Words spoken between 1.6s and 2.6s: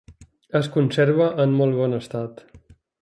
bon estat.